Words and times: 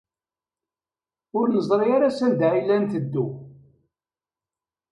Ur 1.39 1.47
neẓri 1.49 1.87
ara 1.95 2.09
sanda 2.17 2.47
ay 2.53 2.61
la 2.63 2.77
netteddu. 2.81 3.25